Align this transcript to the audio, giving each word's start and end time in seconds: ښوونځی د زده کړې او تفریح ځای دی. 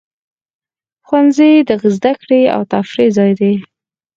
ښوونځی 1.05 1.51
د 1.69 1.71
زده 1.95 2.13
کړې 2.21 2.41
او 2.55 2.61
تفریح 2.73 3.09
ځای 3.17 3.31
دی. 3.39 3.53